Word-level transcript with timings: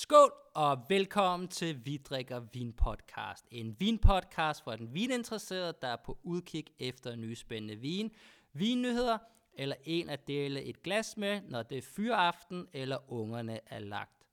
Skål 0.00 0.32
og 0.54 0.78
velkommen 0.88 1.48
til 1.48 1.86
Vi 1.86 1.96
drikker 1.96 2.40
vin 2.40 2.72
podcast. 2.72 3.46
En 3.50 3.76
vinpodcast 3.78 4.64
for 4.64 4.76
den 4.76 4.94
vininteresserede, 4.94 5.74
der 5.82 5.88
er 5.88 5.96
på 5.96 6.18
udkig 6.22 6.64
efter 6.78 7.16
nye 7.16 7.36
spændende 7.36 7.76
vin, 7.76 8.10
vinnyheder 8.52 9.18
eller 9.54 9.76
en 9.84 10.08
at 10.08 10.28
dele 10.28 10.62
et 10.62 10.82
glas 10.82 11.16
med, 11.16 11.40
når 11.48 11.62
det 11.62 11.78
er 11.78 11.82
fyraften 11.82 12.66
eller 12.72 13.12
ungerne 13.12 13.60
er 13.66 13.78
lagt. 13.78 14.26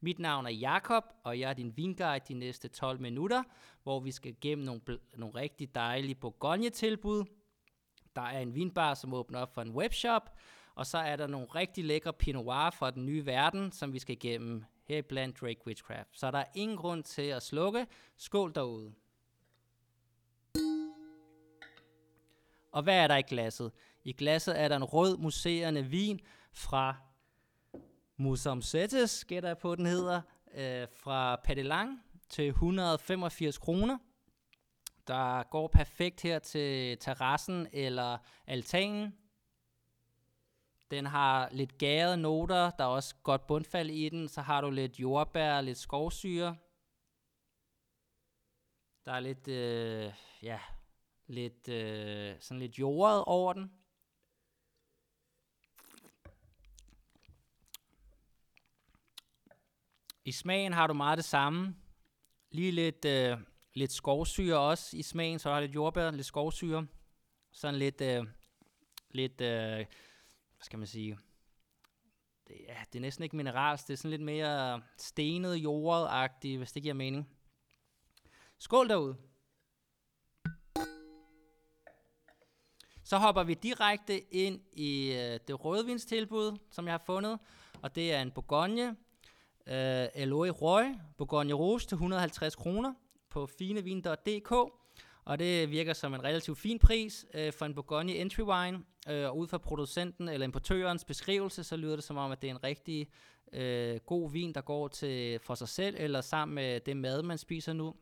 Mit 0.00 0.18
navn 0.18 0.46
er 0.46 0.50
Jakob, 0.50 1.04
og 1.24 1.40
jeg 1.40 1.50
er 1.50 1.54
din 1.54 1.76
vinguide 1.76 2.24
de 2.28 2.34
næste 2.34 2.68
12 2.68 3.00
minutter, 3.00 3.42
hvor 3.82 4.00
vi 4.00 4.10
skal 4.10 4.36
gennem 4.40 4.64
nogle, 4.64 4.80
nogle 5.16 5.34
rigtig 5.34 5.74
dejlige 5.74 6.14
Bourgogne-tilbud. 6.14 7.24
Der 8.16 8.22
er 8.22 8.38
en 8.38 8.54
vinbar, 8.54 8.94
som 8.94 9.14
åbner 9.14 9.38
op 9.38 9.54
for 9.54 9.62
en 9.62 9.70
webshop, 9.70 10.38
og 10.74 10.86
så 10.86 10.98
er 10.98 11.16
der 11.16 11.26
nogle 11.26 11.46
rigtig 11.46 11.84
lækre 11.84 12.12
Pinot 12.12 12.44
Noir 12.44 12.70
fra 12.70 12.90
den 12.90 13.06
nye 13.06 13.26
verden, 13.26 13.72
som 13.72 13.92
vi 13.92 13.98
skal 13.98 14.12
igennem 14.12 14.64
heriblandt 14.90 15.40
Drake 15.40 15.66
Witchcraft. 15.66 16.08
Så 16.12 16.30
der 16.30 16.38
er 16.38 16.44
ingen 16.54 16.76
grund 16.76 17.04
til 17.04 17.22
at 17.22 17.42
slukke. 17.42 17.86
Skål 18.16 18.54
derude. 18.54 18.94
Og 22.72 22.82
hvad 22.82 22.94
er 22.94 23.06
der 23.06 23.16
i 23.16 23.22
glasset? 23.22 23.72
I 24.04 24.12
glasset 24.12 24.60
er 24.60 24.68
der 24.68 24.76
en 24.76 24.84
rød 24.84 25.18
muserende 25.18 25.84
vin 25.84 26.20
fra 26.52 26.96
Musum 28.16 28.62
Settes, 28.62 29.24
gætter 29.24 29.48
jeg 29.48 29.58
på, 29.58 29.74
den 29.74 29.86
hedder, 29.86 30.20
øh, 30.54 30.86
fra 30.96 31.36
Padelang 31.36 32.02
til 32.28 32.48
185 32.48 33.58
kroner. 33.58 33.98
Der 35.08 35.42
går 35.42 35.68
perfekt 35.68 36.22
her 36.22 36.38
til 36.38 36.98
terrassen 36.98 37.66
eller 37.72 38.18
altanen. 38.46 39.14
Den 40.90 41.06
har 41.06 41.48
lidt 41.52 41.78
gærede 41.78 42.16
noter, 42.16 42.70
der 42.70 42.84
er 42.84 42.88
også 42.88 43.14
godt 43.22 43.46
bundfald 43.46 43.90
i 43.90 44.08
den. 44.08 44.28
Så 44.28 44.40
har 44.40 44.60
du 44.60 44.70
lidt 44.70 45.00
jordbær, 45.00 45.60
lidt 45.60 45.78
skovsyre. 45.78 46.56
Der 49.04 49.12
er 49.12 49.20
lidt, 49.20 49.48
øh, 49.48 50.12
ja, 50.42 50.60
lidt, 51.26 51.68
øh, 51.68 52.36
sådan 52.40 52.58
lidt 52.60 52.78
jordet 52.78 53.24
over 53.26 53.52
den. 53.52 53.72
I 60.24 60.32
smagen 60.32 60.72
har 60.72 60.86
du 60.86 60.94
meget 60.94 61.16
det 61.16 61.24
samme. 61.24 61.76
Lige 62.50 62.72
lidt, 62.72 63.04
øh, 63.04 63.38
lidt 63.74 63.92
skovsyre 63.92 64.58
også 64.58 64.96
i 64.96 65.02
smagen, 65.02 65.38
så 65.38 65.48
har 65.48 65.60
du 65.60 65.66
lidt 65.66 65.74
jordbær, 65.74 66.10
lidt 66.10 66.26
skovsyre. 66.26 66.86
Sådan 67.52 67.78
lidt, 67.78 68.00
øh, 68.00 68.26
lidt 69.10 69.40
øh, 69.40 69.86
hvad 70.60 70.64
skal 70.64 70.78
man 70.78 70.88
sige, 70.88 71.18
det, 72.48 72.56
ja, 72.68 72.76
det 72.92 72.98
er 72.98 73.00
næsten 73.00 73.22
ikke 73.22 73.36
mineralsk, 73.36 73.86
det 73.86 73.92
er 73.92 73.96
sådan 73.96 74.10
lidt 74.10 74.22
mere 74.22 74.82
stenet, 74.96 75.56
jordet 75.56 76.30
hvis 76.58 76.72
det 76.72 76.82
giver 76.82 76.94
mening. 76.94 77.28
Skål 78.58 78.88
derude! 78.88 79.16
Så 83.04 83.18
hopper 83.18 83.42
vi 83.42 83.54
direkte 83.54 84.34
ind 84.34 84.60
i 84.72 85.12
øh, 85.12 85.40
det 85.48 85.64
rødvinstilbud, 85.64 86.58
som 86.70 86.86
jeg 86.86 86.92
har 86.92 87.02
fundet, 87.06 87.38
og 87.82 87.94
det 87.94 88.12
er 88.12 88.22
en 88.22 88.30
Bourgogne 88.30 88.96
øh, 89.66 90.08
Eloy 90.14 90.48
Roy 90.48 90.82
Bourgogne 91.18 91.52
Rouge 91.52 91.80
til 91.80 91.94
150 91.94 92.56
kroner 92.56 92.94
på 93.30 93.46
finevin.dk. 93.46 94.79
Og 95.24 95.38
det 95.38 95.70
virker 95.70 95.92
som 95.92 96.14
en 96.14 96.24
relativt 96.24 96.58
fin 96.58 96.78
pris 96.78 97.26
øh, 97.34 97.52
for 97.52 97.66
en 97.66 97.74
Bourgogne 97.74 98.14
Entry 98.14 98.42
Wine. 98.42 98.82
Øh, 99.08 99.26
og 99.26 99.38
ud 99.38 99.48
fra 99.48 99.58
producenten 99.58 100.28
eller 100.28 100.44
importørens 100.44 101.04
beskrivelse, 101.04 101.64
så 101.64 101.76
lyder 101.76 101.96
det 101.96 102.04
som 102.04 102.16
om, 102.16 102.32
at 102.32 102.42
det 102.42 102.50
er 102.50 102.54
en 102.54 102.64
rigtig 102.64 103.08
øh, 103.52 104.00
god 104.06 104.32
vin, 104.32 104.52
der 104.52 104.60
går 104.60 104.88
til 104.88 105.38
for 105.38 105.54
sig 105.54 105.68
selv, 105.68 105.96
eller 105.98 106.20
sammen 106.20 106.54
med 106.54 106.80
det 106.80 106.96
mad, 106.96 107.22
man 107.22 107.38
spiser 107.38 107.72
nu. 107.72 107.94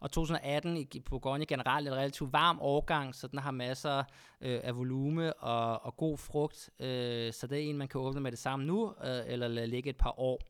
Og 0.00 0.10
2018 0.10 0.76
i 0.76 1.00
Bourgogne 1.00 1.46
generelt 1.46 1.88
er 1.88 1.92
en 1.92 1.98
relativt 1.98 2.32
varm 2.32 2.58
årgang, 2.60 3.14
så 3.14 3.26
den 3.26 3.38
har 3.38 3.50
masser 3.50 4.04
øh, 4.40 4.60
af 4.62 4.76
volume 4.76 5.34
og, 5.34 5.84
og 5.84 5.96
god 5.96 6.18
frugt. 6.18 6.70
Øh, 6.80 7.32
så 7.32 7.46
det 7.46 7.58
er 7.58 7.62
en, 7.62 7.78
man 7.78 7.88
kan 7.88 8.00
åbne 8.00 8.20
med 8.20 8.30
det 8.30 8.38
samme 8.38 8.64
nu, 8.64 8.94
øh, 9.04 9.22
eller 9.26 9.48
lade 9.48 9.66
ligge 9.66 9.90
et 9.90 9.96
par 9.96 10.20
år. 10.20 10.40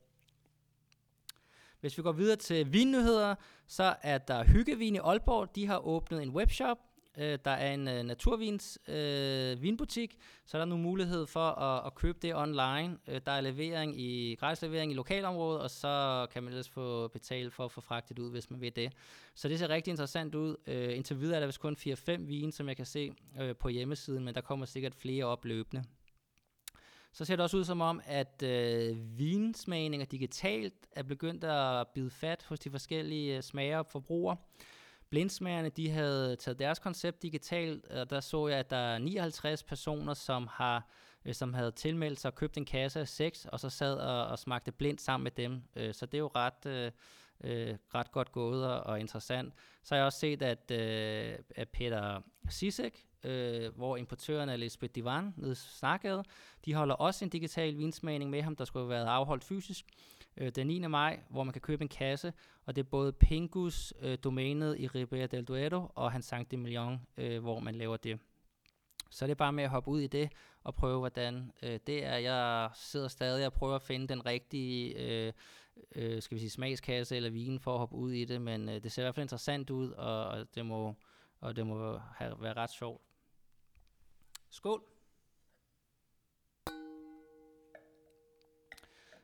Hvis 1.81 1.97
vi 1.97 2.03
går 2.03 2.11
videre 2.11 2.35
til 2.35 2.73
vinnyheder, 2.73 3.35
så 3.67 3.95
er 4.01 4.17
der 4.17 4.43
Hyggevin 4.43 4.95
i 4.95 4.97
Aalborg. 4.97 5.55
De 5.55 5.67
har 5.67 5.77
åbnet 5.77 6.23
en 6.23 6.29
webshop, 6.29 6.77
Øh, 7.17 7.39
der 7.45 7.51
er 7.51 7.73
en 7.73 7.87
øh, 7.87 8.03
naturvins 8.03 8.79
øh, 8.87 9.61
vinbutik, 9.61 10.17
så 10.45 10.57
er 10.57 10.61
der 10.61 10.65
nu 10.65 10.77
mulighed 10.77 11.25
for 11.25 11.49
at, 11.49 11.85
at 11.85 11.95
købe 11.95 12.19
det 12.21 12.35
online. 12.35 12.97
Øh, 13.07 13.21
der 13.25 13.31
er 13.31 13.41
levering 13.41 13.99
i 13.99 14.35
gratis 14.39 14.61
levering 14.61 14.91
i 14.91 14.95
lokalområdet, 14.95 15.61
og 15.61 15.71
så 15.71 16.27
kan 16.33 16.43
man 16.43 16.53
ellers 16.53 16.69
få 16.69 17.07
betalt 17.07 17.53
for 17.53 17.65
at 17.65 17.71
få 17.71 17.81
fragtet 17.81 18.19
ud, 18.19 18.31
hvis 18.31 18.49
man 18.49 18.61
vil 18.61 18.75
det. 18.75 18.93
Så 19.35 19.47
det 19.47 19.59
ser 19.59 19.69
rigtig 19.69 19.91
interessant 19.91 20.35
ud. 20.35 20.55
Øh, 20.67 20.95
indtil 20.95 21.19
videre 21.19 21.35
er 21.35 21.39
der 21.39 21.47
vist 21.47 21.59
kun 21.59 21.75
4-5 21.79 22.11
vin, 22.17 22.51
som 22.51 22.67
jeg 22.67 22.77
kan 22.77 22.85
se 22.85 23.11
øh, 23.41 23.55
på 23.55 23.69
hjemmesiden, 23.69 24.25
men 24.25 24.35
der 24.35 24.41
kommer 24.41 24.65
sikkert 24.65 24.95
flere 24.95 25.25
op 25.25 25.45
løbende. 25.45 25.83
Så 27.13 27.25
ser 27.25 27.35
det 27.35 27.43
også 27.43 27.57
ud 27.57 27.63
som 27.63 27.81
om, 27.81 28.01
at 28.05 28.43
øh, 28.43 29.17
vinsmagninger 29.17 30.05
digitalt 30.05 30.73
er 30.91 31.03
begyndt 31.03 31.43
at 31.43 31.87
bide 31.87 32.09
fat 32.09 32.45
hos 32.49 32.59
de 32.59 32.71
forskellige 32.71 33.37
øh, 33.37 33.43
smager 33.43 33.77
og 33.77 33.87
forbrugere. 33.91 34.37
Blindsmagerne, 35.09 35.69
de 35.69 35.89
havde 35.89 36.35
taget 36.35 36.59
deres 36.59 36.79
koncept 36.79 37.21
digitalt, 37.21 37.87
og 37.87 38.09
der 38.09 38.19
så 38.19 38.47
jeg, 38.47 38.59
at 38.59 38.69
der 38.69 38.77
er 38.77 38.97
59 38.97 39.63
personer, 39.63 40.13
som 40.13 40.47
har 40.51 40.89
øh, 41.25 41.33
som 41.33 41.53
havde 41.53 41.71
tilmeldt 41.71 42.19
sig 42.19 42.31
og 42.31 42.35
købt 42.35 42.57
en 42.57 42.65
kasse 42.65 42.99
af 42.99 43.07
seks, 43.07 43.45
og 43.45 43.59
så 43.59 43.69
sad 43.69 43.97
og, 43.97 44.27
og 44.27 44.39
smagte 44.39 44.71
blindt 44.71 45.01
sammen 45.01 45.23
med 45.23 45.31
dem. 45.31 45.63
Øh, 45.75 45.93
så 45.93 46.05
det 46.05 46.13
er 46.13 46.19
jo 46.19 46.31
ret, 46.35 46.65
øh, 46.65 46.91
øh, 47.43 47.75
ret 47.95 48.11
godt 48.11 48.31
gået 48.31 48.65
og, 48.67 48.79
og 48.79 48.99
interessant. 48.99 49.53
Så 49.83 49.95
har 49.95 49.99
jeg 49.99 50.05
også 50.05 50.19
set, 50.19 50.41
at, 50.41 50.71
øh, 50.71 51.35
at 51.55 51.69
Peter 51.69 52.21
Sisek, 52.49 53.05
øh, 53.23 53.75
hvor 53.75 53.97
importøren 53.97 54.49
er 54.49 54.55
Lisbeth 54.55 54.95
Divan 54.95 55.33
nede 55.37 55.55
snakkede, 55.55 56.23
de 56.65 56.73
holder 56.73 56.95
også 56.95 57.25
en 57.25 57.29
digital 57.29 57.77
vinsmagning 57.77 58.29
med 58.29 58.41
ham, 58.41 58.55
der 58.55 58.65
skulle 58.65 58.83
have 58.83 58.89
været 58.89 59.05
afholdt 59.05 59.43
fysisk 59.43 59.85
øh, 60.37 60.51
den 60.55 60.67
9. 60.67 60.79
maj, 60.79 61.19
hvor 61.29 61.43
man 61.43 61.53
kan 61.53 61.61
købe 61.61 61.81
en 61.81 61.89
kasse, 61.89 62.33
og 62.65 62.75
det 62.75 62.81
er 62.83 62.89
både 62.89 63.13
Pingus 63.13 63.93
øh, 64.01 64.17
domænet 64.23 64.79
i 64.79 64.87
Ribera 64.87 65.27
del 65.27 65.43
Duero 65.43 65.91
og 65.95 66.11
hans 66.11 66.25
Sankt 66.25 66.59
Million, 66.59 67.01
øh, 67.17 67.41
hvor 67.41 67.59
man 67.59 67.75
laver 67.75 67.97
det. 67.97 68.19
Så 69.09 69.25
det 69.25 69.31
er 69.31 69.35
bare 69.35 69.53
med 69.53 69.63
at 69.63 69.69
hoppe 69.69 69.91
ud 69.91 69.99
i 69.99 70.07
det 70.07 70.31
og 70.63 70.75
prøve, 70.75 70.99
hvordan 70.99 71.51
øh, 71.63 71.79
det 71.87 72.05
er. 72.05 72.17
Jeg 72.17 72.69
sidder 72.75 73.07
stadig 73.07 73.45
og 73.45 73.53
prøver 73.53 73.75
at 73.75 73.81
finde 73.81 74.07
den 74.07 74.25
rigtige 74.25 74.97
øh, 74.97 75.33
øh, 75.95 76.21
skal 76.21 76.35
vi 76.35 76.39
sige, 76.39 76.49
smagskasse 76.49 77.15
eller 77.15 77.29
vin 77.29 77.59
for 77.59 77.73
at 77.73 77.79
hoppe 77.79 77.95
ud 77.95 78.11
i 78.11 78.25
det, 78.25 78.41
men 78.41 78.69
øh, 78.69 78.83
det 78.83 78.91
ser 78.91 79.01
i 79.01 79.05
hvert 79.05 79.15
fald 79.15 79.23
interessant 79.23 79.69
ud, 79.69 79.91
og, 79.91 80.27
og 80.27 80.55
det 80.55 80.65
må, 80.65 80.95
og 81.39 81.55
det 81.55 81.67
må 81.67 81.97
have, 81.97 82.41
være 82.41 82.53
ret 82.53 82.71
sjovt. 82.71 83.01
Skål! 84.51 84.83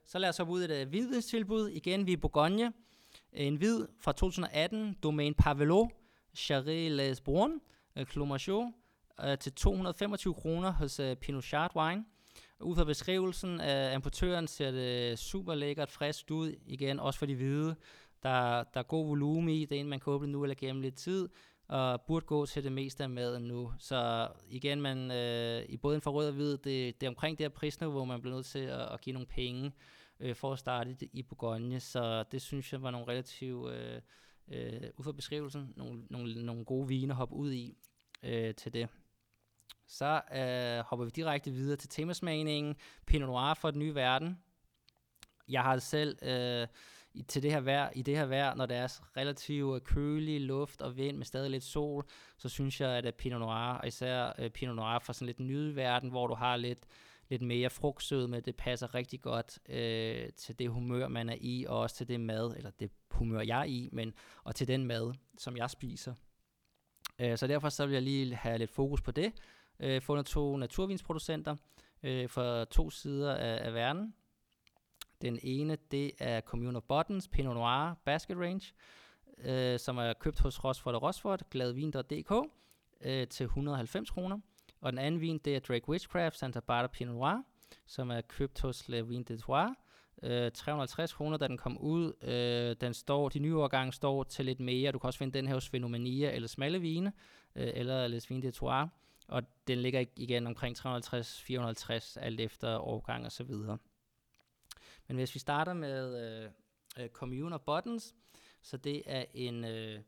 Så 0.05 0.19
lad 0.19 0.29
os 0.29 0.37
hoppe 0.37 0.53
ud 0.53 0.61
i 0.61 0.65
et 0.65 0.81
uh, 0.81 0.89
hvidvinstilbud. 0.89 1.67
Igen, 1.69 2.05
vi 2.05 2.13
er 2.13 2.17
Bourgogne. 2.17 2.73
En 3.33 3.55
hvid 3.55 3.87
fra 3.99 4.11
2018, 4.11 4.93
Domaine 5.03 5.35
Pavelo, 5.35 5.87
Charret 6.35 6.91
Les 6.91 7.21
Brun, 7.21 7.61
øh, 7.95 8.05
Clomachot, 8.05 8.65
øh, 9.25 9.37
til 9.37 9.53
225 9.53 10.33
kroner 10.33 10.71
hos 10.71 10.99
øh, 10.99 11.15
Pinochard 11.15 11.75
Wine. 11.75 12.05
Ud 12.59 12.75
fra 12.75 12.83
beskrivelsen 12.83 13.61
af 13.61 13.95
importøren 13.95 14.47
ser 14.47 14.71
det 14.71 15.19
super 15.19 15.55
lækkert, 15.55 15.91
frisk 15.91 16.31
ud. 16.31 16.53
Igen, 16.65 16.99
også 16.99 17.19
for 17.19 17.25
de 17.25 17.35
hvide. 17.35 17.75
Der, 18.23 18.63
der 18.63 18.79
er 18.79 18.83
god 18.83 19.07
volumen 19.07 19.49
i. 19.49 19.65
Det 19.65 19.75
er 19.75 19.79
en, 19.79 19.89
man 19.89 19.99
kan 19.99 20.13
åbne 20.13 20.31
nu 20.31 20.43
eller 20.43 20.55
gennem 20.55 20.81
lidt 20.81 20.95
tid 20.95 21.29
og 21.67 22.01
burde 22.01 22.25
gå 22.25 22.45
til 22.45 22.63
det 22.63 22.71
meste 22.71 23.03
af 23.03 23.09
maden 23.09 23.43
nu. 23.43 23.73
Så 23.79 24.29
igen, 24.49 24.81
man, 24.81 25.11
øh, 25.11 25.63
i 25.69 25.77
både 25.77 25.95
en 25.95 26.01
for 26.01 26.11
rød 26.11 26.27
og 26.27 26.33
hvid, 26.33 26.51
det, 26.51 27.01
det 27.01 27.03
er 27.03 27.09
omkring 27.09 27.37
det 27.37 27.43
her 27.43 27.49
prisniveau, 27.49 28.05
man 28.05 28.21
bliver 28.21 28.35
nødt 28.35 28.45
til 28.45 28.59
at, 28.59 28.93
at 28.93 29.01
give 29.01 29.13
nogle 29.13 29.27
penge 29.27 29.71
øh, 30.19 30.35
for 30.35 30.53
at 30.53 30.59
starte 30.59 30.97
i 31.13 31.23
Bourgogne. 31.23 31.79
Så 31.79 32.23
det 32.31 32.41
synes 32.41 32.73
jeg 32.73 32.81
var 32.81 32.91
nogle 32.91 33.07
relativt, 33.07 33.71
øh, 33.71 34.01
øh, 34.47 34.89
ud 34.97 35.03
fra 35.03 35.11
beskrivelsen, 35.11 35.73
nogle, 35.75 36.03
nogle, 36.09 36.45
nogle 36.45 36.65
gode 36.65 36.87
vine 36.87 37.13
at 37.13 37.17
hoppe 37.17 37.35
ud 37.35 37.51
i 37.51 37.77
øh, 38.23 38.55
til 38.55 38.73
det. 38.73 38.89
Så 39.87 40.21
øh, 40.35 40.85
hopper 40.85 41.05
vi 41.05 41.11
direkte 41.11 41.51
videre 41.51 41.77
til 41.77 41.89
temasmagningen. 41.89 42.75
Pinot 43.05 43.29
Noir 43.29 43.53
for 43.53 43.71
den 43.71 43.79
nye 43.79 43.95
verden. 43.95 44.37
Jeg 45.49 45.63
har 45.63 45.77
selv 45.77 46.17
øh, 46.23 46.67
i, 47.17 47.23
til 47.23 47.43
det 47.43 47.51
her 47.51 47.59
vejr, 47.59 47.89
i 47.95 48.01
det 48.01 48.17
her 48.17 48.25
vejr, 48.25 48.55
når 48.55 48.65
det 48.65 48.77
er 48.77 49.17
relativt 49.17 49.75
øh, 49.75 49.81
kølig 49.81 50.41
luft 50.41 50.81
og 50.81 50.97
vind 50.97 51.17
med 51.17 51.25
stadig 51.25 51.51
lidt 51.51 51.63
sol, 51.63 52.05
så 52.37 52.49
synes 52.49 52.81
jeg, 52.81 52.89
at 52.89 53.05
øh, 53.05 53.13
Pinot 53.13 53.39
Noir, 53.39 53.73
og 53.73 53.87
især 53.87 54.33
øh, 54.39 54.49
Pinot 54.49 54.75
Noir 54.75 54.99
fra 54.99 55.13
sådan 55.13 55.25
lidt 55.25 55.39
ny 55.39 55.73
verden, 55.73 56.09
hvor 56.09 56.27
du 56.27 56.33
har 56.33 56.57
lidt, 56.57 56.79
lidt 57.29 57.41
mere 57.41 57.69
frugtsød 57.69 58.27
med, 58.27 58.41
det 58.41 58.55
passer 58.55 58.95
rigtig 58.95 59.21
godt 59.21 59.59
øh, 59.69 60.29
til 60.33 60.59
det 60.59 60.69
humør, 60.69 61.07
man 61.07 61.29
er 61.29 61.37
i, 61.41 61.65
og 61.69 61.79
også 61.79 61.95
til 61.95 62.07
det 62.07 62.19
mad, 62.19 62.55
eller 62.57 62.69
det 62.69 62.91
humør, 63.11 63.41
jeg 63.41 63.59
er 63.59 63.65
i, 63.65 63.89
men 63.91 64.13
og 64.43 64.55
til 64.55 64.67
den 64.67 64.85
mad, 64.85 65.13
som 65.37 65.57
jeg 65.57 65.69
spiser. 65.69 66.13
Øh, 67.19 67.37
så 67.37 67.47
derfor 67.47 67.69
så 67.69 67.85
vil 67.85 67.93
jeg 67.93 68.01
lige 68.01 68.35
have 68.35 68.57
lidt 68.57 68.71
fokus 68.71 69.01
på 69.01 69.11
det. 69.11 69.33
Øh, 69.79 70.01
fundet 70.01 70.25
to 70.25 70.57
naturvinsproducenter 70.57 71.55
øh, 72.03 72.29
fra 72.29 72.65
to 72.65 72.89
sider 72.89 73.35
af, 73.35 73.65
af 73.67 73.73
verden, 73.73 74.13
den 75.21 75.39
ene, 75.43 75.77
det 75.91 76.11
er 76.19 76.41
Commune 76.41 76.77
of 76.77 76.83
Buttons, 76.83 77.27
Pinot 77.27 77.55
Noir 77.55 77.93
Basket 78.05 78.37
Range, 78.37 78.73
øh, 79.37 79.79
som 79.79 79.97
er 79.97 80.13
købt 80.13 80.39
hos 80.39 80.63
Rosford 80.63 80.95
og 80.95 81.03
Rosford, 81.03 81.41
gladvin.dk, 81.51 82.31
øh, 83.01 83.27
til 83.27 83.43
190 83.43 84.11
kroner. 84.11 84.39
Og 84.81 84.91
den 84.91 84.99
anden 84.99 85.21
vin, 85.21 85.37
det 85.37 85.55
er 85.55 85.59
Drake 85.59 85.89
Witchcraft 85.89 86.37
Santa 86.37 86.59
Barbara 86.59 86.87
Pinot 86.87 87.15
Noir, 87.15 87.43
som 87.85 88.11
er 88.11 88.21
købt 88.21 88.61
hos 88.61 88.89
Le 88.89 89.07
Vin 89.07 89.23
de 89.23 89.37
Trois, 89.37 89.71
øh, 90.23 90.51
350 90.51 91.13
kroner, 91.13 91.37
da 91.37 91.47
den 91.47 91.57
kom 91.57 91.77
ud. 91.77 92.13
Øh, 92.21 92.75
den 92.81 92.93
står, 92.93 93.29
de 93.29 93.39
nye 93.39 93.57
årgange 93.57 93.93
står 93.93 94.23
til 94.23 94.45
lidt 94.45 94.59
mere. 94.59 94.91
Du 94.91 94.99
kan 94.99 95.07
også 95.07 95.19
finde 95.19 95.37
den 95.37 95.47
her 95.47 95.53
hos 95.53 95.69
Fenomania 95.69 96.31
eller 96.31 96.47
Smalle 96.47 96.79
Vine, 96.79 97.13
øh, 97.55 97.71
eller 97.73 98.07
Les 98.07 98.29
Vin 98.29 98.41
de 98.41 98.51
Trois. 98.51 98.89
Og 99.27 99.43
den 99.67 99.77
ligger 99.77 100.05
igen 100.15 100.47
omkring 100.47 100.77
350-450, 100.77 102.17
alt 102.19 102.39
efter 102.39 102.77
årgang 102.77 103.25
og 103.25 103.31
så 103.31 103.43
videre. 103.43 103.77
Men 105.07 105.17
hvis 105.17 105.35
vi 105.35 105.39
starter 105.39 105.73
med 105.73 106.21
øh, 106.43 106.49
øh, 106.99 107.09
Commune 107.09 107.59
Buttons, 107.59 108.15
så 108.61 108.77
det 108.77 109.03
er 109.05 109.25
en 109.33 109.65
øh, 109.65 109.99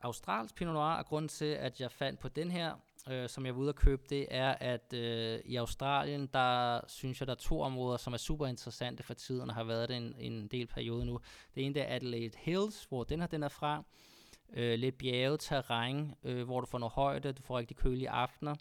australsk 0.00 0.54
Pinot 0.54 0.74
Noir, 0.74 0.94
og 0.94 1.06
grunden 1.06 1.28
til, 1.28 1.44
at 1.44 1.80
jeg 1.80 1.92
fandt 1.92 2.20
på 2.20 2.28
den 2.28 2.50
her, 2.50 2.74
øh, 3.10 3.28
som 3.28 3.46
jeg 3.46 3.54
var 3.54 3.60
ude 3.60 3.68
at 3.68 3.74
købe, 3.74 4.02
det 4.10 4.26
er, 4.30 4.50
at 4.52 4.92
øh, 4.92 5.40
i 5.44 5.56
Australien, 5.56 6.26
der 6.26 6.80
synes 6.88 7.20
jeg, 7.20 7.26
der 7.26 7.34
er 7.34 7.38
to 7.38 7.60
områder, 7.60 7.96
som 7.96 8.12
er 8.12 8.16
super 8.16 8.46
interessante 8.46 9.02
for 9.02 9.14
tiden, 9.14 9.50
og 9.50 9.54
har 9.56 9.64
været 9.64 9.88
det 9.88 9.96
en, 9.96 10.14
en 10.18 10.48
del 10.48 10.66
periode 10.66 11.06
nu. 11.06 11.20
Det 11.54 11.64
ene 11.64 11.74
det 11.74 11.82
er 11.82 11.94
Adelaide 11.94 12.38
Hills, 12.38 12.84
hvor 12.84 13.04
den 13.04 13.20
her 13.20 13.26
den 13.26 13.42
er 13.42 13.48
fra. 13.48 13.84
Øh, 14.52 14.78
lidt 14.78 14.98
bjerget 14.98 15.40
terræn, 15.40 16.14
øh, 16.24 16.44
hvor 16.44 16.60
du 16.60 16.66
får 16.66 16.78
noget 16.78 16.92
højde, 16.92 17.32
du 17.32 17.42
får 17.42 17.58
rigtig 17.58 17.76
kølige 17.76 18.10
aftener, 18.10 18.54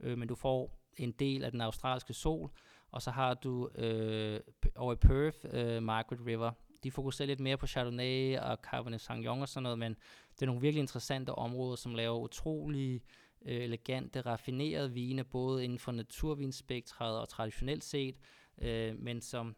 øh, 0.00 0.18
men 0.18 0.28
du 0.28 0.34
får 0.34 0.78
en 0.96 1.12
del 1.12 1.44
af 1.44 1.50
den 1.50 1.60
australske 1.60 2.14
sol. 2.14 2.50
Og 2.90 3.02
så 3.02 3.10
har 3.10 3.34
du 3.34 3.68
øh, 3.74 4.40
over 4.76 4.92
i 4.92 4.96
Perth, 4.96 5.38
øh, 5.50 5.82
Margaret 5.82 6.26
River. 6.26 6.52
De 6.82 6.90
fokuserer 6.90 7.26
lidt 7.26 7.40
mere 7.40 7.56
på 7.56 7.66
Chardonnay 7.66 8.38
og 8.38 8.58
Cabernet 8.62 9.00
Sauvignon 9.00 9.42
og 9.42 9.48
sådan 9.48 9.62
noget, 9.62 9.78
men 9.78 9.96
det 10.34 10.42
er 10.42 10.46
nogle 10.46 10.60
virkelig 10.60 10.80
interessante 10.80 11.34
områder, 11.34 11.76
som 11.76 11.94
laver 11.94 12.18
utrolig 12.18 13.02
øh, 13.42 13.62
elegante, 13.62 14.20
raffinerede 14.20 14.92
vine, 14.92 15.24
både 15.24 15.64
inden 15.64 15.78
for 15.78 15.92
naturvinspektret 15.92 17.20
og 17.20 17.28
traditionelt 17.28 17.84
set, 17.84 18.16
øh, 18.58 18.98
men 18.98 19.20
som 19.20 19.56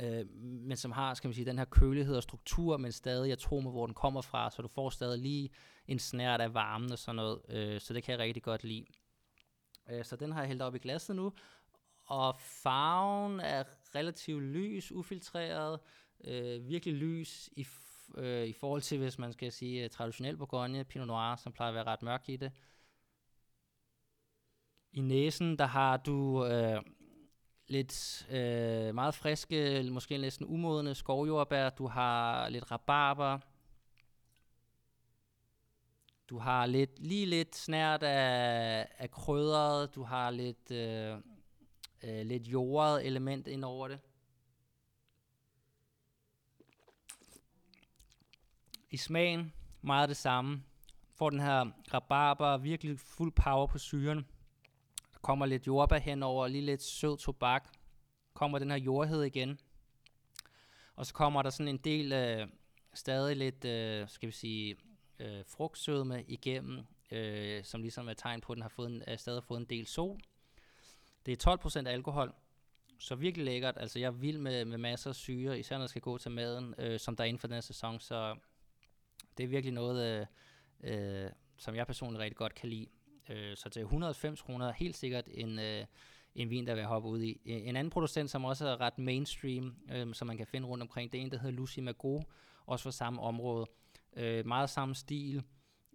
øh, 0.00 0.30
men 0.36 0.76
som 0.76 0.92
har, 0.92 1.14
skal 1.14 1.28
man 1.28 1.34
sige, 1.34 1.44
den 1.44 1.58
her 1.58 1.64
kølighed 1.64 2.16
og 2.16 2.22
struktur, 2.22 2.76
men 2.76 2.92
stadig 2.92 3.28
jeg 3.28 3.38
tror 3.38 3.60
med, 3.60 3.70
hvor 3.70 3.86
den 3.86 3.94
kommer 3.94 4.20
fra, 4.20 4.50
så 4.50 4.62
du 4.62 4.68
får 4.68 4.90
stadig 4.90 5.18
lige 5.18 5.50
en 5.86 5.98
snært 5.98 6.40
af 6.40 6.54
varmen 6.54 6.92
og 6.92 6.98
sådan 6.98 7.16
noget, 7.16 7.40
øh, 7.48 7.80
så 7.80 7.94
det 7.94 8.02
kan 8.02 8.12
jeg 8.12 8.18
rigtig 8.18 8.42
godt 8.42 8.64
lide. 8.64 8.84
Øh, 9.90 10.04
så 10.04 10.16
den 10.16 10.32
har 10.32 10.40
jeg 10.40 10.48
hældt 10.48 10.62
op 10.62 10.74
i 10.74 10.78
glasset 10.78 11.16
nu, 11.16 11.32
og 12.08 12.36
farven 12.40 13.40
er 13.40 13.64
relativt 13.94 14.42
lys, 14.42 14.92
ufiltreret, 14.92 15.80
øh, 16.24 16.68
virkelig 16.68 16.94
lys 16.94 17.50
i, 17.52 17.66
øh, 18.14 18.46
i 18.46 18.52
forhold 18.52 18.82
til, 18.82 18.98
hvis 18.98 19.18
man 19.18 19.32
skal 19.32 19.52
sige 19.52 19.84
øh, 19.84 19.90
traditionel 19.90 20.36
Bourgogne, 20.36 20.84
Pinot 20.84 21.06
Noir, 21.06 21.36
som 21.36 21.52
plejer 21.52 21.68
at 21.68 21.74
være 21.74 21.84
ret 21.84 22.02
mørk 22.02 22.28
i 22.28 22.36
det. 22.36 22.52
I 24.92 25.00
næsen, 25.00 25.58
der 25.58 25.66
har 25.66 25.96
du 25.96 26.46
øh, 26.46 26.82
lidt 27.66 28.26
øh, 28.30 28.94
meget 28.94 29.14
friske, 29.14 29.88
måske 29.90 30.18
næsten 30.18 30.46
umodne 30.46 30.94
skovjordbær. 30.94 31.70
Du 31.70 31.86
har 31.86 32.48
lidt 32.48 32.70
rabarber. 32.70 33.38
Du 36.30 36.38
har 36.38 36.66
lidt, 36.66 36.98
lige 36.98 37.26
lidt 37.26 37.56
snært 37.56 38.02
af, 38.02 38.88
af 38.98 39.10
krydret. 39.10 39.94
Du 39.94 40.02
har 40.02 40.30
lidt, 40.30 40.70
øh, 40.70 41.18
øh, 42.02 42.26
lidt 42.26 42.46
jordet 42.46 43.06
element 43.06 43.46
ind 43.46 43.64
over 43.64 43.88
det. 43.88 43.98
I 48.90 48.96
smagen, 48.96 49.52
meget 49.82 50.08
det 50.08 50.16
samme. 50.16 50.62
Får 51.14 51.30
den 51.30 51.40
her 51.40 51.70
rabarber, 51.94 52.56
virkelig 52.56 52.98
fuld 52.98 53.32
power 53.32 53.66
på 53.66 53.78
syren. 53.78 54.26
Der 55.12 55.18
kommer 55.22 55.46
lidt 55.46 55.66
jordbær 55.66 55.98
henover, 55.98 56.48
lige 56.48 56.64
lidt 56.64 56.82
sød 56.82 57.18
tobak. 57.18 57.68
Kommer 58.34 58.58
den 58.58 58.70
her 58.70 58.78
jordhed 58.78 59.22
igen. 59.22 59.58
Og 60.96 61.06
så 61.06 61.14
kommer 61.14 61.42
der 61.42 61.50
sådan 61.50 61.68
en 61.68 61.78
del, 61.78 62.12
øh, 62.12 62.48
stadig 62.94 63.36
lidt, 63.36 63.64
øh, 63.64 64.08
skal 64.08 64.26
vi 64.26 64.32
sige, 64.32 64.76
øh, 65.18 65.44
frugtsødme 65.46 66.24
igennem, 66.28 66.86
øh, 67.10 67.64
som 67.64 67.82
ligesom 67.82 68.08
er 68.08 68.14
tegn 68.14 68.40
på, 68.40 68.52
at 68.52 68.56
den 68.56 68.62
har 68.62 68.68
fået 68.68 68.90
en, 68.90 69.02
øh, 69.08 69.18
stadig 69.18 69.44
fået 69.44 69.60
en 69.60 69.66
del 69.66 69.86
sol. 69.86 70.20
Det 71.28 71.46
er 71.46 71.82
12% 71.84 71.88
alkohol, 71.88 72.32
så 72.98 73.14
virkelig 73.14 73.44
lækkert. 73.44 73.74
Altså 73.76 73.98
jeg 73.98 74.06
er 74.06 74.10
vild 74.10 74.38
med, 74.38 74.64
med 74.64 74.78
masser 74.78 75.10
af 75.10 75.16
syre, 75.16 75.58
især 75.58 75.76
når 75.76 75.82
det 75.82 75.90
skal 75.90 76.02
gå 76.02 76.18
til 76.18 76.30
maden, 76.30 76.74
øh, 76.78 77.00
som 77.00 77.16
der 77.16 77.24
er 77.24 77.28
inden 77.28 77.40
for 77.40 77.46
den 77.46 77.54
her 77.54 77.60
sæson. 77.60 78.00
Så 78.00 78.36
det 79.38 79.44
er 79.44 79.48
virkelig 79.48 79.74
noget, 79.74 80.26
øh, 80.82 81.24
øh, 81.24 81.30
som 81.56 81.74
jeg 81.74 81.86
personligt 81.86 82.20
rigtig 82.20 82.36
godt 82.36 82.54
kan 82.54 82.68
lide. 82.68 82.86
Øh, 83.28 83.56
så 83.56 83.68
til 83.68 83.82
190 83.82 84.42
kroner 84.42 84.72
helt 84.72 84.96
sikkert 84.96 85.24
en, 85.30 85.58
øh, 85.58 85.84
en 86.34 86.50
vin, 86.50 86.66
der 86.66 86.74
vil 86.74 86.84
hoppe 86.84 87.08
ud 87.08 87.22
i. 87.22 87.40
En 87.44 87.76
anden 87.76 87.90
producent, 87.90 88.30
som 88.30 88.44
også 88.44 88.68
er 88.68 88.80
ret 88.80 88.98
mainstream, 88.98 89.76
øh, 89.92 90.14
som 90.14 90.26
man 90.26 90.36
kan 90.36 90.46
finde 90.46 90.68
rundt 90.68 90.82
omkring, 90.82 91.12
det 91.12 91.18
er 91.18 91.22
en, 91.22 91.30
der 91.30 91.38
hedder 91.38 91.56
Lucy 91.56 91.78
Mago, 91.78 92.20
også 92.66 92.82
fra 92.82 92.92
samme 92.92 93.20
område. 93.20 93.66
Øh, 94.16 94.46
meget 94.46 94.70
samme 94.70 94.94
stil, 94.94 95.42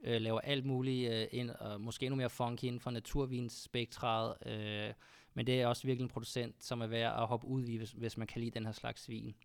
øh, 0.03 0.21
laver 0.21 0.39
alt 0.39 0.65
muligt 0.65 1.11
øh, 1.11 1.27
ind, 1.31 1.49
og 1.49 1.81
måske 1.81 2.05
endnu 2.05 2.15
mere 2.15 2.29
funky 2.29 2.63
inden 2.63 2.79
for 2.79 2.91
naturvinsspektret, 2.91 4.47
øh, 4.47 4.93
men 5.33 5.47
det 5.47 5.61
er 5.61 5.67
også 5.67 5.87
virkelig 5.87 6.03
en 6.03 6.09
producent, 6.09 6.63
som 6.63 6.81
er 6.81 6.87
værd 6.87 7.21
at 7.21 7.27
hoppe 7.27 7.47
ud 7.47 7.65
i, 7.65 7.77
hvis, 7.77 7.91
hvis 7.91 8.17
man 8.17 8.27
kan 8.27 8.41
lide 8.41 8.51
den 8.51 8.65
her 8.65 8.73
slags 8.73 9.09
vin. 9.09 9.35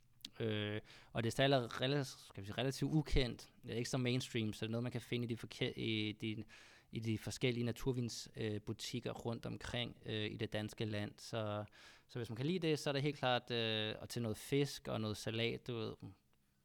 Øh, 0.41 0.81
og 1.13 1.23
det 1.23 1.29
er 1.29 1.31
stadig 1.31 1.81
relativt, 1.81 2.21
skal 2.29 2.43
vi 2.43 2.47
sige, 2.47 2.59
relativt 2.59 2.93
ukendt. 2.93 3.49
Det 3.63 3.73
er 3.73 3.77
ikke 3.77 3.91
så 3.91 3.99
mainstream, 3.99 4.53
så 4.53 4.65
det 4.65 4.69
er 4.69 4.73
noget, 4.73 4.83
man 4.83 4.93
kan 4.93 5.01
finde 5.01 5.25
i 5.25 5.29
de, 5.29 5.37
forke- 5.37 5.79
i 5.79 6.13
de, 6.13 6.45
i 6.93 7.01
de 7.01 7.19
forskellige 7.19 7.65
naturvinsbutikker 7.65 9.11
øh, 9.11 9.27
rundt 9.27 9.47
omkring 9.47 9.97
øh, 10.07 10.31
i 10.31 10.37
det 10.37 10.53
danske 10.53 10.85
land. 10.85 11.13
Så, 11.19 11.65
så 12.09 12.19
hvis 12.19 12.31
man 12.31 12.37
kan 12.37 12.47
lide 12.47 12.69
det, 12.69 12.79
så 12.79 12.91
er 12.91 12.93
det 12.93 13.03
helt 13.03 13.19
klart 13.19 13.51
øh, 13.51 13.95
at 14.01 14.09
til 14.09 14.23
noget 14.23 14.37
fisk 14.37 14.89
og 14.89 15.01
noget 15.01 15.17
salat, 15.17 15.67
du 15.67 15.75
ved, 15.75 15.95
mm, 16.01 16.15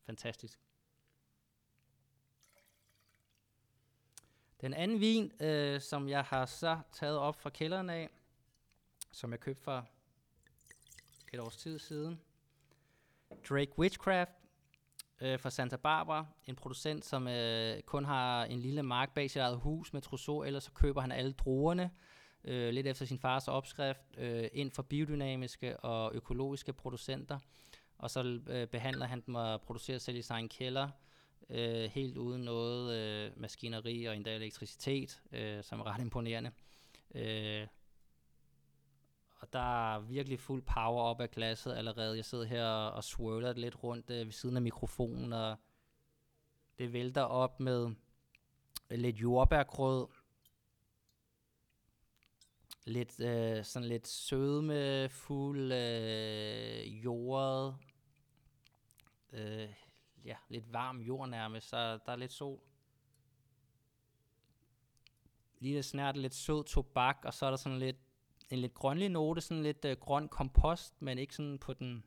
fantastisk. 0.05 0.59
Den 4.61 4.73
anden 4.73 4.99
vin, 4.99 5.31
øh, 5.41 5.81
som 5.81 6.09
jeg 6.09 6.23
har 6.23 6.45
så 6.45 6.79
taget 6.91 7.17
op 7.17 7.41
fra 7.41 7.49
kælderen 7.49 7.89
af, 7.89 8.09
som 9.13 9.31
jeg 9.31 9.39
købte 9.39 9.63
for 9.63 9.87
et 11.33 11.39
års 11.39 11.57
tid 11.57 11.79
siden, 11.79 12.21
Drake 13.49 13.79
Witchcraft 13.79 14.31
øh, 15.21 15.39
fra 15.39 15.49
Santa 15.49 15.75
Barbara, 15.75 16.25
en 16.45 16.55
producent, 16.55 17.05
som 17.05 17.27
øh, 17.27 17.81
kun 17.81 18.05
har 18.05 18.45
en 18.45 18.59
lille 18.59 18.83
mark 18.83 19.13
bag 19.13 19.29
sit 19.31 19.39
eget 19.39 19.57
hus 19.57 19.93
med 19.93 20.01
Trousseau, 20.01 20.43
ellers 20.43 20.63
så 20.63 20.71
køber 20.71 21.01
han 21.01 21.11
alle 21.11 21.31
druerne, 21.31 21.91
øh, 22.43 22.73
lidt 22.73 22.87
efter 22.87 23.05
sin 23.05 23.19
fars 23.19 23.47
opskrift, 23.47 24.01
øh, 24.17 24.49
ind 24.53 24.71
for 24.71 24.83
biodynamiske 24.83 25.77
og 25.77 26.11
økologiske 26.15 26.73
producenter, 26.73 27.39
og 27.97 28.09
så 28.09 28.39
øh, 28.47 28.67
behandler 28.67 29.05
han 29.05 29.21
dem 29.25 29.35
og 29.35 29.61
producerer 29.61 29.97
selv 29.97 30.17
i 30.17 30.21
sin 30.21 30.49
kælder, 30.49 30.89
øh, 31.49 31.91
helt 31.91 32.17
uden 32.17 32.41
noget 32.41 32.93
øh, 32.93 33.41
maskineri 33.41 34.05
og 34.05 34.15
endda 34.15 34.35
elektricitet, 34.35 35.21
øh, 35.31 35.63
som 35.63 35.79
er 35.79 35.83
ret 35.93 36.01
imponerende. 36.01 36.51
Øh, 37.15 37.67
der 39.53 39.93
er 39.95 39.99
virkelig 39.99 40.39
fuld 40.39 40.61
power 40.61 41.01
op 41.01 41.21
af 41.21 41.31
glasset 41.31 41.73
allerede. 41.73 42.15
Jeg 42.15 42.25
sidder 42.25 42.45
her 42.45 42.65
og, 42.65 43.03
swirler 43.03 43.47
swirler 43.47 43.53
lidt 43.53 43.83
rundt 43.83 44.09
øh, 44.09 44.25
ved 44.25 44.31
siden 44.31 44.55
af 44.55 44.61
mikrofonen, 44.61 45.33
og 45.33 45.57
det 46.77 46.93
vælter 46.93 47.21
op 47.21 47.59
med 47.59 47.95
lidt 48.89 49.21
jordbærgrød, 49.21 50.07
lidt 52.85 53.19
øh, 53.19 53.63
sådan 53.63 53.87
lidt 53.87 54.07
sødme, 54.07 55.09
fuld 55.09 55.71
øh, 55.71 57.03
jordet, 57.03 57.77
øh, 59.33 59.73
ja, 60.25 60.35
lidt 60.49 60.73
varm 60.73 60.99
jord 60.99 61.29
nærmest, 61.29 61.69
så 61.69 61.77
der 61.77 62.11
er 62.11 62.15
lidt 62.15 62.31
sol. 62.31 62.59
Lige 65.59 65.83
snært 65.83 66.17
lidt 66.17 66.33
sød 66.33 66.63
tobak, 66.63 67.17
og 67.25 67.33
så 67.33 67.45
er 67.45 67.49
der 67.49 67.57
sådan 67.57 67.79
lidt 67.79 67.97
en 68.53 68.59
lidt 68.59 68.73
grønlig 68.73 69.09
note, 69.09 69.41
sådan 69.41 69.63
lidt 69.63 69.85
øh, 69.85 69.97
grøn 69.97 70.27
kompost, 70.27 71.01
men 71.01 71.17
ikke 71.17 71.35
sådan 71.35 71.59
på 71.59 71.73
den, 71.73 72.03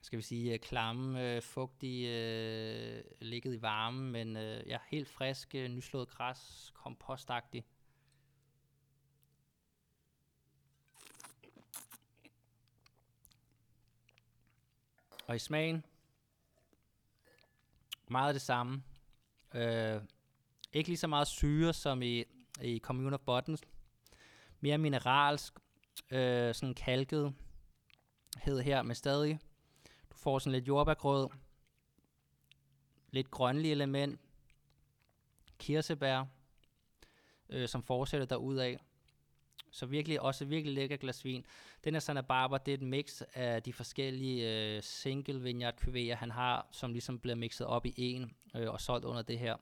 skal 0.00 0.16
vi 0.16 0.22
sige, 0.22 0.52
øh, 0.52 0.58
klamme, 0.58 1.34
øh, 1.34 1.42
fugtige, 1.42 2.08
øh, 2.08 3.04
ligget 3.20 3.54
i 3.54 3.62
varme, 3.62 4.10
men 4.10 4.36
øh, 4.36 4.66
ja, 4.66 4.78
helt 4.88 5.08
frisk, 5.08 5.54
øh, 5.54 5.68
nyslået 5.68 6.08
græs, 6.08 6.72
kompostagtig. 6.74 7.64
Og 15.26 15.36
i 15.36 15.38
smagen, 15.38 15.84
meget 18.08 18.34
det 18.34 18.42
samme. 18.42 18.82
Øh, 19.54 20.00
ikke 20.72 20.88
lige 20.88 20.98
så 20.98 21.06
meget 21.06 21.28
syre 21.28 21.72
som 21.72 22.02
i, 22.02 22.24
i 22.62 22.78
Commune 22.78 23.14
of 23.14 23.20
Buttons, 23.20 23.60
mere 24.60 24.78
mineralsk, 24.78 25.54
øh, 26.10 26.54
sådan 26.54 26.74
kalket 26.74 27.34
hed 28.36 28.60
her, 28.60 28.82
med 28.82 28.94
stadig 28.94 29.38
Du 30.10 30.16
får 30.16 30.38
sådan 30.38 30.52
lidt 30.52 30.68
jordbærgrød, 30.68 31.28
lidt 33.10 33.30
grønlige 33.30 33.72
element, 33.72 34.20
kirsebær, 35.58 36.24
øh, 37.48 37.68
som 37.68 37.82
fortsætter 37.82 38.26
derudad. 38.26 38.76
Så 39.70 39.86
virkelig 39.86 40.20
også 40.20 40.44
virkelig 40.44 40.74
lækker 40.74 40.96
glas 40.96 41.24
vin. 41.24 41.46
Den 41.84 41.94
her 41.94 42.00
Santa 42.00 42.20
Barbara, 42.20 42.58
det 42.58 42.74
er 42.74 42.78
et 42.78 42.82
mix 42.82 43.22
af 43.34 43.62
de 43.62 43.72
forskellige 43.72 44.74
øh, 44.76 44.82
single 44.82 45.42
vineyard 45.42 45.74
cuvée, 45.82 46.14
han 46.14 46.30
har, 46.30 46.68
som 46.72 46.92
ligesom 46.92 47.18
bliver 47.18 47.34
mixet 47.34 47.66
op 47.66 47.86
i 47.86 47.94
en 47.96 48.36
øh, 48.56 48.70
og 48.70 48.80
solgt 48.80 49.04
under 49.04 49.22
det 49.22 49.38
her. 49.38 49.56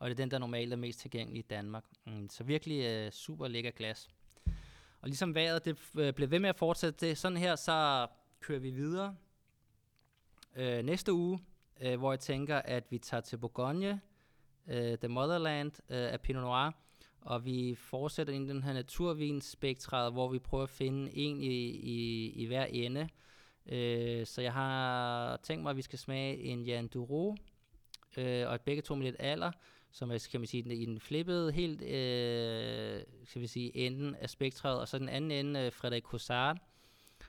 Og 0.00 0.10
det 0.10 0.14
er 0.14 0.22
den, 0.22 0.30
der 0.30 0.38
normalt 0.38 0.72
er 0.72 0.76
mest 0.76 1.00
tilgængelig 1.00 1.38
i 1.38 1.46
Danmark. 1.50 1.84
Mm, 2.06 2.28
så 2.28 2.44
virkelig 2.44 2.84
øh, 2.84 3.12
super 3.12 3.48
lækker 3.48 3.70
glas. 3.70 4.08
Og 5.00 5.08
ligesom 5.08 5.34
vejret, 5.34 5.64
det 5.64 5.78
øh, 5.98 6.12
bliver 6.12 6.28
ved 6.28 6.38
med 6.38 6.48
at 6.48 6.56
fortsætte 6.56 7.06
det. 7.06 7.18
Sådan 7.18 7.36
her, 7.36 7.56
så 7.56 8.06
kører 8.40 8.58
vi 8.58 8.70
videre 8.70 9.16
øh, 10.56 10.82
næste 10.84 11.12
uge, 11.12 11.38
øh, 11.80 11.98
hvor 11.98 12.12
jeg 12.12 12.20
tænker, 12.20 12.56
at 12.56 12.84
vi 12.90 12.98
tager 12.98 13.20
til 13.20 13.38
Bourgogne, 13.38 14.00
øh, 14.66 14.98
The 14.98 15.08
Motherland 15.08 15.72
øh, 15.88 16.12
af 16.12 16.20
Pinot 16.20 16.42
Noir, 16.42 16.70
og 17.20 17.44
vi 17.44 17.74
fortsætter 17.74 18.32
ind 18.32 18.46
i 18.46 18.52
den 18.52 18.62
her 18.62 18.72
naturvinspektret, 18.72 20.12
hvor 20.12 20.28
vi 20.28 20.38
prøver 20.38 20.64
at 20.64 20.70
finde 20.70 21.16
en 21.16 21.40
i, 21.40 21.66
i, 21.68 22.30
i 22.30 22.46
hver 22.46 22.64
ende. 22.64 23.08
Øh, 23.66 24.26
så 24.26 24.42
jeg 24.42 24.52
har 24.52 25.36
tænkt 25.36 25.62
mig, 25.62 25.70
at 25.70 25.76
vi 25.76 25.82
skal 25.82 25.98
smage 25.98 26.36
en 26.36 26.62
Jan 26.62 26.88
Duro, 26.88 27.36
øh, 28.16 28.48
og 28.48 28.60
begge 28.60 28.82
to 28.82 28.94
med 28.94 29.04
lidt 29.04 29.16
alder, 29.18 29.52
som 29.92 30.10
er, 30.10 30.18
skal 30.18 30.40
man 30.40 30.46
sige, 30.46 30.74
i 30.74 30.84
den 30.84 31.00
flippede 31.00 31.52
helt, 31.52 31.82
øh, 31.82 33.02
skal 33.24 33.42
vi 33.42 33.46
sige, 33.46 33.76
enden 33.76 34.14
af 34.14 34.30
spektret, 34.30 34.80
og 34.80 34.88
så 34.88 34.98
den 34.98 35.08
anden 35.08 35.30
ende, 35.30 35.60
øh, 35.60 35.72
Frederik 35.72 36.02
Cossard, 36.02 36.58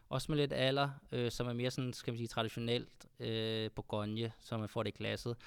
også 0.09 0.31
med 0.31 0.37
lidt 0.37 0.53
alder, 0.53 0.89
øh, 1.11 1.31
som 1.31 1.47
er 1.47 1.53
mere 1.53 1.71
sådan, 1.71 1.93
skal 1.93 2.11
man 2.11 2.17
sige, 2.17 2.27
traditionelt 2.27 3.05
øh, 3.19 3.71
Bourgogne, 3.75 4.31
som 4.39 4.59
man 4.59 4.69
får 4.69 4.83
det 4.83 4.93
glasset. 4.93 5.37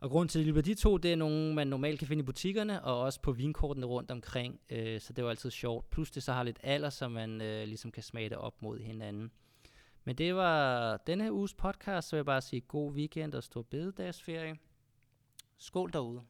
Og 0.00 0.10
grunden 0.10 0.28
til, 0.28 0.58
at 0.58 0.64
de 0.64 0.74
to, 0.74 0.96
det 0.96 1.12
er 1.12 1.16
nogle, 1.16 1.54
man 1.54 1.66
normalt 1.66 1.98
kan 1.98 2.08
finde 2.08 2.22
i 2.22 2.24
butikkerne, 2.24 2.84
og 2.84 3.00
også 3.00 3.20
på 3.20 3.32
vinkortene 3.32 3.86
rundt 3.86 4.10
omkring, 4.10 4.60
øh, 4.70 5.00
så 5.00 5.12
det 5.12 5.24
var 5.24 5.30
altid 5.30 5.50
sjovt. 5.50 5.90
Plus 5.90 6.10
det 6.10 6.22
så 6.22 6.32
har 6.32 6.42
lidt 6.42 6.58
alder, 6.62 6.90
så 6.90 7.08
man 7.08 7.40
øh, 7.40 7.68
ligesom 7.68 7.92
kan 7.92 8.02
smage 8.02 8.28
det 8.28 8.38
op 8.38 8.62
mod 8.62 8.78
hinanden. 8.78 9.30
Men 10.04 10.18
det 10.18 10.34
var 10.34 10.96
denne 10.96 11.24
her 11.24 11.30
uges 11.30 11.54
podcast, 11.54 12.08
så 12.08 12.16
vil 12.16 12.18
jeg 12.18 12.26
bare 12.26 12.40
sige 12.40 12.60
god 12.60 12.92
weekend 12.92 13.34
og 13.34 13.42
stor 13.42 13.62
bededagsferie. 13.62 14.56
Skål 15.58 15.92
derude. 15.92 16.22